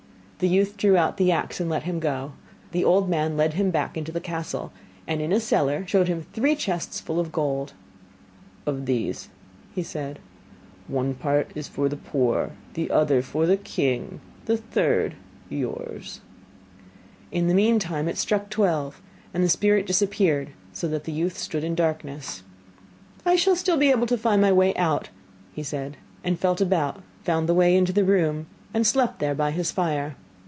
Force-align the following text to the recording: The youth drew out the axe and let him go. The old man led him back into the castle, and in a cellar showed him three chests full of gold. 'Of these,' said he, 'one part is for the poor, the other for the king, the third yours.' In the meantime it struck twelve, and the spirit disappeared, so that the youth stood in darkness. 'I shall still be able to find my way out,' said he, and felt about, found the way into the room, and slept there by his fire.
The 0.41 0.47
youth 0.49 0.75
drew 0.75 0.97
out 0.97 1.17
the 1.17 1.31
axe 1.31 1.59
and 1.59 1.69
let 1.69 1.83
him 1.83 1.99
go. 1.99 2.31
The 2.71 2.83
old 2.83 3.07
man 3.07 3.37
led 3.37 3.53
him 3.53 3.69
back 3.69 3.95
into 3.95 4.11
the 4.11 4.19
castle, 4.19 4.73
and 5.05 5.21
in 5.21 5.31
a 5.31 5.39
cellar 5.39 5.85
showed 5.85 6.07
him 6.07 6.25
three 6.33 6.55
chests 6.55 6.99
full 6.99 7.19
of 7.19 7.31
gold. 7.31 7.73
'Of 8.65 8.87
these,' 8.87 9.29
said 9.83 10.17
he, 10.87 10.91
'one 10.95 11.13
part 11.13 11.51
is 11.53 11.67
for 11.67 11.87
the 11.87 11.95
poor, 11.95 12.53
the 12.73 12.89
other 12.89 13.21
for 13.21 13.45
the 13.45 13.55
king, 13.55 14.19
the 14.45 14.57
third 14.57 15.13
yours.' 15.47 16.21
In 17.31 17.47
the 17.47 17.53
meantime 17.53 18.07
it 18.07 18.17
struck 18.17 18.49
twelve, 18.49 18.99
and 19.35 19.43
the 19.43 19.47
spirit 19.47 19.85
disappeared, 19.85 20.49
so 20.73 20.87
that 20.87 21.03
the 21.03 21.11
youth 21.11 21.37
stood 21.37 21.63
in 21.63 21.75
darkness. 21.75 22.41
'I 23.27 23.35
shall 23.35 23.55
still 23.55 23.77
be 23.77 23.91
able 23.91 24.07
to 24.07 24.17
find 24.17 24.41
my 24.41 24.51
way 24.51 24.73
out,' 24.75 25.09
said 25.61 25.97
he, 26.23 26.29
and 26.29 26.39
felt 26.39 26.59
about, 26.61 27.03
found 27.23 27.47
the 27.47 27.53
way 27.53 27.75
into 27.77 27.93
the 27.93 28.03
room, 28.03 28.47
and 28.73 28.87
slept 28.87 29.19
there 29.19 29.35
by 29.35 29.51
his 29.51 29.69
fire. 29.69 30.15